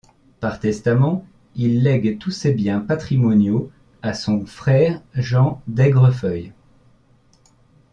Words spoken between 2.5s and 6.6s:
biens patrimoniaux à son frère Jean d’Aigrefeuille.